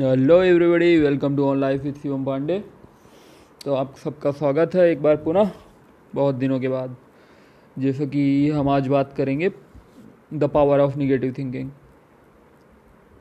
[0.00, 2.58] Hello everybody welcome to on life with Shivam Pandey
[3.64, 5.50] तो आप सबका स्वागत है एक बार पुनः,
[6.14, 6.96] बहुत दिनों के बाद।
[7.78, 9.50] जैसे कि हम आज बात करेंगे
[10.34, 11.70] the power of negative thinking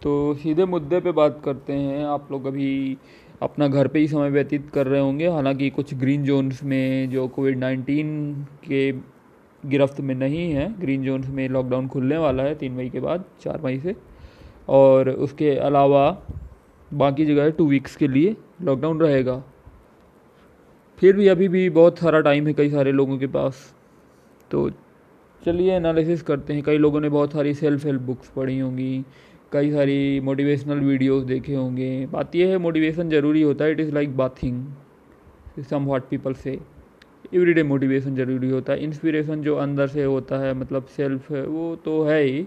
[0.02, 2.98] तो सीधे मुद्दे पे बात करते हैं। आप लोग अभी
[3.42, 7.28] अपना घर पे ही समय व्यतीत कर रहे होंगे। हालाँकि कुछ ग्रीन जोन्स में जो
[7.28, 8.34] कोविड नाइन्टीन
[8.66, 8.92] के
[9.64, 13.26] गिरफ्त में नहीं है ग्रीन जोन्स में लॉकडाउन खुलने वाला है तीन मई के बाद,
[13.42, 13.96] चार मई से।
[14.70, 16.10] और उसके अलावा
[16.94, 19.44] बाकी जगह टू वीक्स के लिए लॉकडाउन रहेगा।
[20.98, 23.74] फिर भी अभी भी बहुत सारा टाइम है कई सारे लोगों के पास।
[24.52, 24.70] तो
[25.42, 29.04] चलिए एनालिसिस करते हैं। कई लोगों ने बहुत सारी सेल्फ हेल्प बुक्स पढ़ी होंगी,
[29.52, 33.92] कई सारी मोटिवेशनल वीडियोस देखे होंगे। बात यह है मोटिवेशन ज़रूरी होता है it is
[33.94, 36.60] like bathing some what people say.
[37.34, 42.02] Everyday motivation ज़रूरी होता है। इंस्पिरेशन जो अंदर से होता है मतलब सेल्फ वो तो
[42.04, 42.46] है ही,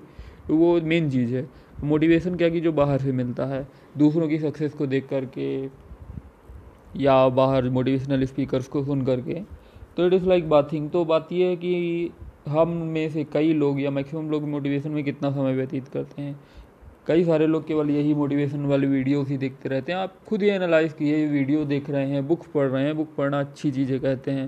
[0.51, 1.49] वो मेन चीज़ है।
[1.85, 3.67] मोटिवेशन क्या कि जो बाहर से मिलता है?
[3.99, 5.65] दूसरों की सक्सेस को देख करके
[7.03, 9.35] या बाहर मोटिवेशनल स्पीकर्स को सुन करके।
[9.97, 12.11] तो इट इज़ लाइक बाथिंग तो बात यह है कि
[12.49, 16.41] हम में से कई लोग या मैक्सिमम लोग मोटिवेशन में कितना समय व्यतीत करते हैं।
[17.07, 20.49] कई सारे लोग केवल यही मोटिवेशन वाली वीडियोस ही देखते रहते हैं। आप खुद ही
[20.49, 24.31] एनालाइज किए वीडियो देख रहे हैं बुक्स पढ़ रहे हैं। बुक पढ़ना अच्छी चीज़ें कहते
[24.31, 24.47] हैं।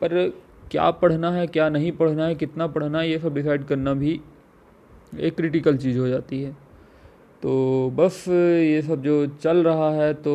[0.00, 0.28] पर
[0.70, 4.20] क्या पढ़ना है, क्या नहीं पढ़ना है, कितना पढ़ना है, ये सब डिसाइड करना भी
[5.12, 6.52] एक क्रिटिकल चीज़ हो जाती है।
[7.42, 10.34] तो बस ये सब जो चल रहा है तो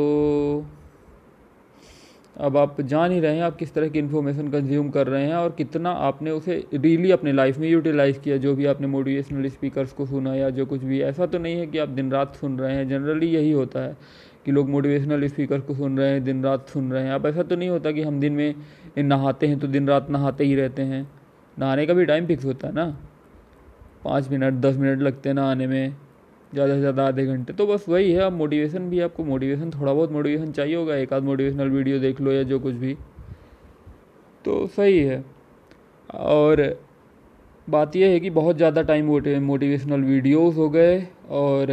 [2.38, 5.36] अब आप जान ही रहे हैं आप किस तरह की इन्फॉर्मेशन कंज्यूम कर रहे हैं
[5.36, 9.94] और कितना आपने उसे रियली अपने लाइफ में यूटिलाइज़ किया, जो भी आपने मोटिवेशनल स्पीकर्स
[9.94, 12.60] को सुना या जो कुछ भी। ऐसा तो नहीं है कि आप दिन रात सुन
[12.60, 13.96] रहे हैं जनरली यही होता है
[14.46, 17.44] कि लोग मोटिवेशनल स्पीकर को सुन रहे हैं, दिन रात सुन रहे हैं। अब ऐसा
[17.44, 18.56] तो नहीं होता कि हम दिन में
[19.00, 21.08] नहाते हैं तो दिन रात नहाते ही रहते हैं।
[21.58, 22.98] नहाने का भी टाइम फिक्स होता है ना।
[24.08, 25.96] पाँच मिनट, दस मिनट लगते हैं ना आने में,
[26.52, 29.94] ज़्यादा से ज़्यादा आधे घंटे। तो बस वही है, अब मोटिवेशन भी, आपको मोटिवेशन थोड़ा
[29.94, 32.94] बहुत मोटिवेशन चाहिए होगा, एक आध मोटिवेशनल वीडियो देख लो या जो कुछ भी।
[34.46, 35.24] तो सही है।
[36.10, 36.62] और
[37.68, 39.06] बात यह है कि बहुत ज़्यादा टाइम
[39.46, 41.68] मोटिवेशनल वीडियोस हो गए और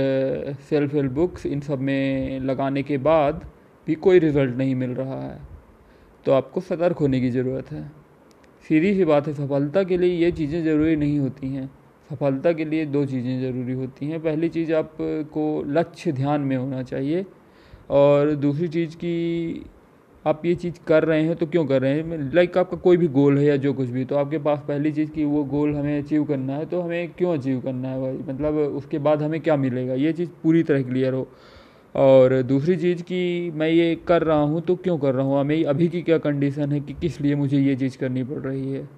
[0.71, 3.45] सेल्फ हेल्प बुक्स इन सब में लगाने के बाद
[3.87, 5.39] भी कोई रिज़ल्ट नहीं मिल रहा है।
[6.27, 7.83] तो आपको सतर्क होने की ज़रूरत है।
[8.65, 11.71] सीधी सी बात है, सफलता के लिए ये चीज़ें ज़रूरी नहीं होती हैं।
[12.11, 16.83] सफलता के लिए दो चीज़ें ज़रूरी होती हैं। पहली चीज़ आपको लक्ष्य ध्यान में होना
[16.83, 17.25] चाहिए
[17.91, 19.71] और दूसरी चीज़ की
[20.25, 22.33] आप ये चीज़ कर रहे हैं तो क्यों कर रहे हैं?
[22.35, 25.11] लाइक आपका कोई भी गोल है या जो कुछ भी तो आपके पास पहली चीज़
[25.11, 28.17] की वो गोल हमें अचीव करना है तो हमें क्यों अचीव करना है भाई?
[28.29, 29.95] मतलब उसके बाद हमें क्या मिलेगा?
[29.95, 31.27] ये चीज़ पूरी तरह क्लियर हो।
[31.95, 35.41] और दूसरी चीज़ की मैं ये कर रहा हूँ तो क्यों कर रहा हूँ?
[35.41, 38.73] हमें अभी की क्या कंडीशन है कि किस लिए मुझे ये चीज़ करनी पड़ रही
[38.73, 38.89] है?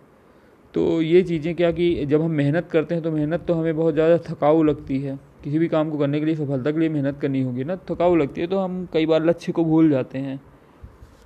[0.77, 3.95] तो ये चीज़ें क्या कि जब हम मेहनत करते हैं तो मेहनत तो हमें बहुत
[3.95, 7.19] ज़्यादा थकाऊ लगती है। किसी भी काम को करने के लिए, सफलता के लिए मेहनत
[7.21, 10.41] करनी होगी ना, थकाऊ लगती है तो हम कई बार लक्ष्य को भूल जाते हैं।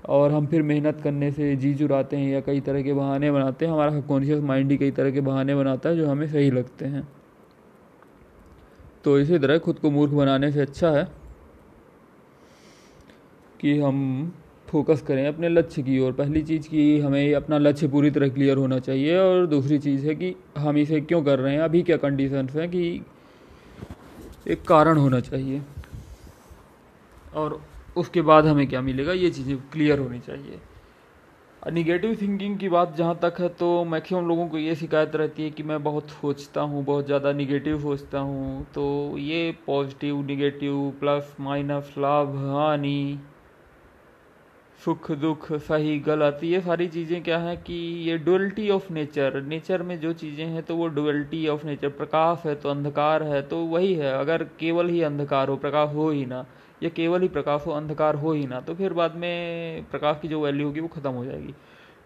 [0.08, 3.66] और हम फिर मेहनत करने से जी चुराते हैं, या कई तरह के बहाने बनाते
[3.66, 6.84] हैं। हमारा सबकॉन्शियस माइंड ही कई तरह के बहाने बनाता है, जो हमें सही लगते
[6.84, 7.06] हैं।
[9.04, 11.06] तो इसी तरह खुद को मूर्ख बनाने से अच्छा है
[13.60, 14.32] कि हम
[14.70, 18.56] फोकस करें अपने लक्ष्य की ओर। पहली चीज़ की हमें अपना लक्ष्य पूरी तरह क्लियर
[18.56, 21.96] होना चाहिए और दूसरी चीज़ है कि हम इसे क्यों कर रहे हैं, अभी क्या
[21.98, 23.00] कंडीशंस हैं कि
[24.46, 25.62] एक कारण होना चाहिए।
[27.32, 27.60] और
[27.96, 30.58] उसके बाद हमें क्या मिलेगा, ये चीज़ें क्लियर होनी चाहिए।
[31.62, 35.50] निगेटिव थिंकिंग की बात जहाँ तक है तो मैक्सिमम लोगों को ये शिकायत रहती है
[35.50, 41.34] कि मैं बहुत सोचता हूँ, बहुत ज़्यादा निगेटिव सोचता हूँ तो ये पॉजिटिव निगेटिव प्लस
[41.40, 43.18] माइनस लाभ, हानि
[44.80, 47.74] सुख दुख सही गलत, ये सारी चीज़ें क्या है कि
[48.04, 52.46] ये डुअलिटी ऑफ़ नेचर नेचर में जो चीज़ें हैं तो वो डुअलिटी ऑफ़ नेचर प्रकाश
[52.46, 56.24] है तो अंधकार है तो वही है, अगर केवल ही अंधकार हो, प्रकाश हो ही
[56.26, 56.44] ना,
[56.82, 60.28] या केवल ही प्रकाश हो, अंधकार हो ही ना तो फिर बाद में प्रकाश की
[60.28, 61.54] जो वैल्यू होगी वो ख़त्म हो जाएगी।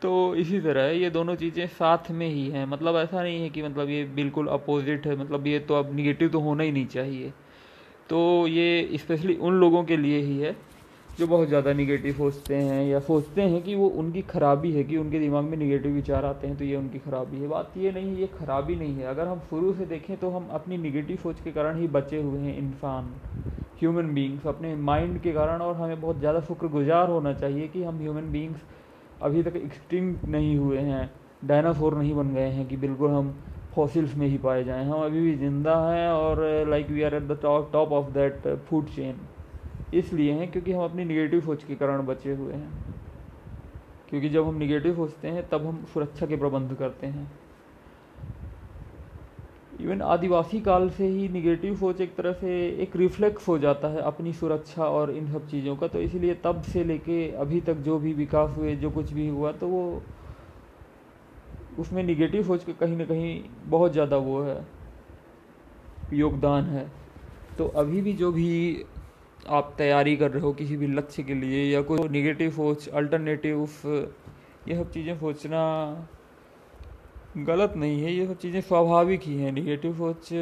[0.02, 3.62] तो इसी तरह ये दोनों चीज़ें साथ में ही हैं मतलब ऐसा नहीं है कि
[3.62, 7.32] मतलब ये बिल्कुल अपोजिट है मतलब ये तो अब निगेटिव तो होना ही नहीं चाहिए।
[8.10, 10.56] तो ये स्पेशली उन लोगों के लिए ही है
[11.19, 14.96] जो बहुत ज़्यादा निगेटिव सोचते हैं या सोचते हैं कि वो उनकी खराबी है कि
[14.96, 18.16] उनके दिमाग में निगेटिव विचार आते हैं तो ये उनकी खराबी है। बात ये नहीं,
[18.16, 21.52] ये खराबी नहीं है। अगर हम शुरू से देखें तो हम अपनी निगेटिव सोच के
[21.52, 23.12] कारण ही बचे हुए हैं इंसान
[23.81, 27.99] ह्यूमन बींग्स अपने माइंड के कारण और हमें बहुत ज़्यादा शुक्रगुजार होना चाहिए कि हम
[27.99, 28.61] ह्यूमन बींग्स
[29.22, 31.11] अभी तक एक्सटिंग नहीं हुए हैं
[31.44, 33.34] डायनासोर नहीं बन गए हैं कि बिल्कुल हम
[33.76, 37.28] फॉसिल्स में ही पाए जाएँ। हम अभी भी ज़िंदा हैं और like we are at
[37.28, 39.16] the top of that food chain
[39.94, 42.94] इसलिए हैं क्योंकि हम अपनी निगेटिव सोच के कारण बचे हुए हैं।
[44.11, 47.31] क्योंकि जब हम निगेटिव सोचते हैं, तब हम सुरक्षा के प्रबंध करते हैं।
[49.81, 52.50] इवन आदिवासी काल से ही निगेटिव सोच एक तरह से
[52.82, 56.62] एक रिफ्लेक्स हो जाता है अपनी सुरक्षा और इन सब चीज़ों का। तो इसलिए तब
[56.62, 60.02] से लेके अभी तक जो भी विकास हुए, जो कुछ भी हुआ तो वो
[61.79, 64.64] उसमें निगेटिव सोच के कहीं ना कहीं बहुत ज़्यादा वो है,
[66.12, 66.90] योगदान है।
[67.58, 68.85] तो अभी भी जो भी
[69.49, 73.67] आप तैयारी कर रहे हो किसी भी लक्ष्य के लिए या कोई निगेटिव सोच अल्टरनेटिव
[74.67, 75.61] ये सब चीज़ें सोचना
[77.35, 80.32] गलत नहीं है ये सब चीज़ें स्वाभाविक ही हैं। निगेटिव सोच,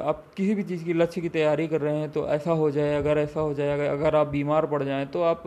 [0.00, 2.94] आप किसी भी चीज़ की लक्ष्य की तैयारी कर रहे हैं तो ऐसा हो जाए,
[2.96, 5.42] अगर ऐसा हो जाए, अगर आप बीमार पड़ जाएँ तो आप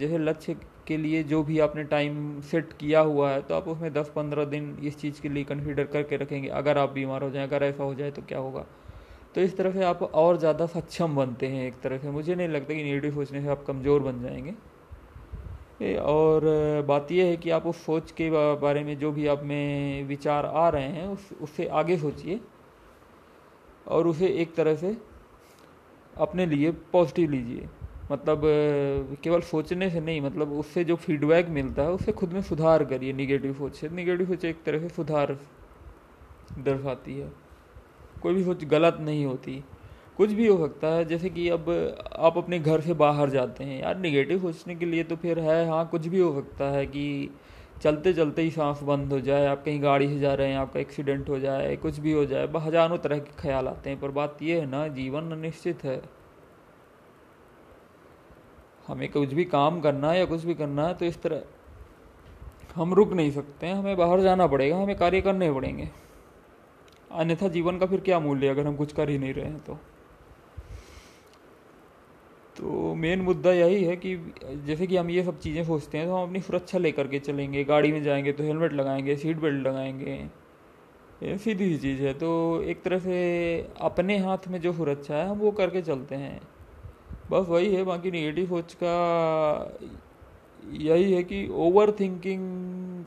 [0.00, 0.54] जैसे लक्ष्य
[0.86, 4.44] के लिए जो भी आपने टाइम सेट किया हुआ है तो आप उसमें दस पंद्रह
[4.46, 7.84] दिन इस चीज़ के लिए कंसिडर करके रखेंगे। अगर आप बीमार हो जाएँ, अगर ऐसा
[7.84, 8.66] हो जाए तो क्या होगा?
[9.36, 12.48] तो इस तरह से आप और ज़्यादा सक्षम बनते हैं एक तरह से। मुझे नहीं
[12.48, 16.44] लगता कि नेगेटिव सोचने से आप कमज़ोर बन जाएँगे। और
[16.88, 20.46] बात यह है कि आप उस सोच के बारे में जो भी आप में विचार
[20.46, 22.40] आ रहे हैं, उस, उससे आगे सोचिए।
[23.86, 24.96] और उसे एक तरह से
[26.16, 27.68] अपने लिए पॉजिटिव लीजिए।
[28.12, 28.40] मतलब
[29.22, 33.12] केवल सोचने से नहीं मतलब उससे जो फीडबैक मिलता है उससे खुद में सुधार करिए
[33.12, 35.38] निगेटिव सोच से। निगेटिव सोच एक तरह से सुधार
[36.58, 37.45] दर्शाती है।
[38.26, 39.52] कोई भी सोच गलत नहीं होती।
[40.16, 41.68] कुछ भी हो सकता है, जैसे कि अब
[42.18, 45.68] आप अपने घर से बाहर जाते हैं, यार निगेटिव सोचने के लिए तो फिर है
[45.68, 47.30] हाँ कुछ भी हो सकता है कि
[47.82, 50.80] चलते चलते ही सांस बंद हो जाए, आप कहीं गाड़ी से जा रहे हैं, आपका
[50.80, 54.42] एक्सीडेंट हो जाए, कुछ भी हो जाए हज़ारों तरह के ख्याल आते हैं, पर बात
[54.42, 56.00] यह है ना, जीवन अनिश्चित है।
[58.86, 61.42] हमें कुछ भी काम करना है या कुछ भी करना है तो इस तरह
[62.74, 65.88] हम रुक नहीं सकते हैं, हमें बाहर जाना पड़ेगा, हमें कार्य करने पड़ेंगे।
[67.16, 69.78] अन्यथा जीवन का फिर क्या मूल्य अगर हम कुछ कर ही नहीं रहे हैं तो?
[72.56, 74.16] तो मेन मुद्दा यही है कि
[74.66, 77.64] जैसे कि हम ये सब चीज़ें सोचते हैं तो हम अपनी सुरक्षा लेकर के चलेंगे,
[77.64, 80.14] गाड़ी में जाएँगे तो हेलमेट लगाएँगे सीट बेल्ट लगाएँगे,
[81.22, 83.18] ये सीधी सी चीज़ है। तो एक तरह से
[83.80, 86.40] अपने हाथ में जो सुरक्षा है हम वो करके चलते हैं।
[87.30, 89.78] बस वही है, बाकी निगेटिव सोच का
[90.72, 93.04] यही है कि ओवर थिंकिंग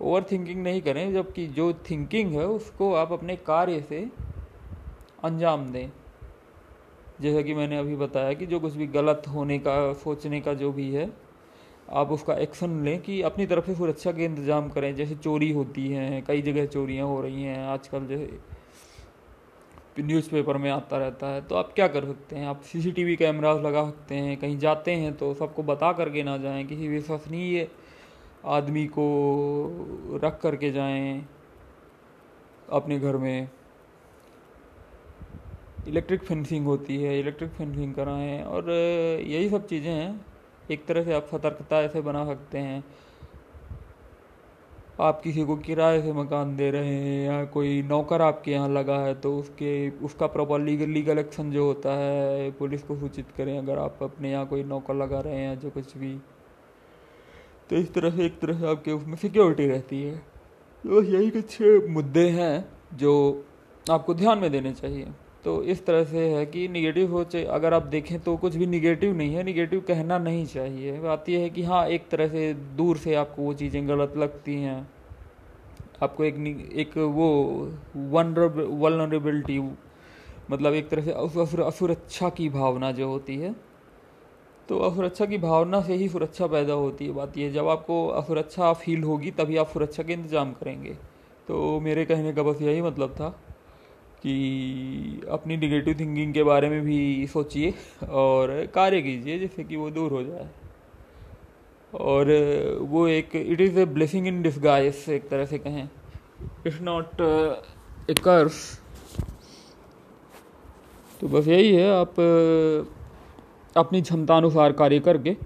[0.00, 4.06] ओवर थिंकिंग नहीं करें, जबकि जो थिंकिंग है उसको आप अपने कार्य से
[5.24, 5.90] अंजाम दें।
[7.20, 10.72] जैसा कि मैंने अभी बताया कि जो कुछ भी गलत होने का, सोचने का जो
[10.72, 11.10] भी है,
[11.90, 15.86] आप उसका एक्शन लें कि अपनी तरफ़ से सुरक्षा के इंतज़ाम करें। जैसे चोरी होती
[15.88, 18.38] हैं, कई जगह चोरियाँ हो रही हैं, आजकल जैसे
[19.98, 22.46] न्यूज़पेपर में आता रहता है तो आप क्या कर सकते हैं?
[22.46, 26.64] आप सीसीटीवी कैमराज लगा सकते हैं, कहीं जाते हैं तो सबको बता करके ना जाएँ,
[26.64, 27.68] किसी विश्वसनीय
[28.46, 31.26] आदमी को रख करके जाएँ
[32.72, 33.48] अपने घर में।
[35.88, 40.24] इलेक्ट्रिक फेंसिंग होती है, इलेक्ट्रिक फेंसिंग कराएँ और यही सब चीज़ें हैं।
[40.70, 42.84] एक तरह से आप सतर्कता ऐसे बना सकते हैं।
[45.00, 48.98] आप किसी को किराए से मकान दे रहे हैं या कोई नौकर आपके यहाँ लगा
[48.98, 53.58] है तो उसके, उसका प्रॉपर लीगल लीगल एक्शन जो होता है, पुलिस को सूचित करें
[53.58, 56.18] अगर आप अपने यहाँ कोई नौकर लगा रहे हैं जो कुछ भी।
[57.70, 60.16] तो इस तरह से, एक तरह से आपके उसमें सिक्योरिटी रहती है।
[60.84, 61.60] तो यही कुछ
[61.90, 62.64] मुद्दे हैं
[62.94, 63.12] जो
[63.86, 65.06] आपको ध्यान में देने चाहिए।
[65.44, 68.66] तो इस तरह से है कि निगेटिव हो सोच अगर आप देखें तो कुछ भी
[68.66, 72.52] निगेटिव नहीं है निगेटिव कहना नहीं चाहिए। बात यह है कि हाँ एक तरह से
[72.76, 74.78] दूर से आपको वो चीज़ें गलत लगती हैं।
[76.02, 76.36] आपको एक
[76.76, 77.28] एक वो
[78.08, 79.58] वनरेबिलिटी
[80.50, 81.12] मतलब एक तरह से
[81.62, 83.54] असुरक्षा की भावना जो होती है
[84.68, 88.72] तो असुरक्षा की भावना से ही सुरक्षा पैदा होती है। बात यह जब आपको असुरक्षा
[88.74, 90.94] फील होगी, तभी आप सुरक्षा के इंतज़ाम करेंगे।
[91.48, 93.28] तो मेरे कहने का बस यही मतलब था
[94.22, 97.72] कि अपनी निगेटिव थिंकिंग के बारे में भी सोचिए
[98.10, 100.48] और कार्य कीजिए जिससे कि वो दूर हो जाए।
[101.92, 102.32] और
[102.82, 105.88] वो एक it is a blessing in disguise एक तरह से कहें।
[106.66, 107.20] इट्स नॉट
[108.10, 108.58] ए कर्स
[111.20, 112.14] तो बस यही है, आप
[113.76, 115.36] अपनी क्षमता अनुसार कार्य करके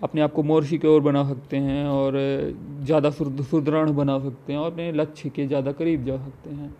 [0.00, 2.12] अपने आप को मोर सिक्योर बना सकते हैं और
[2.84, 6.74] ज़्यादा सुदृढ़ बना सकते हैं और अपने लक्ष्य के ज़्यादा करीब जा सकते हैं।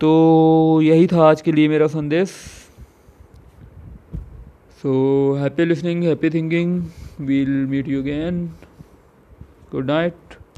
[0.00, 2.30] तो यही था आज के लिए मेरा संदेश।
[4.82, 4.92] So
[5.40, 6.82] happy listening happy thinking
[7.20, 8.46] we'll meet you again
[9.72, 10.14] good night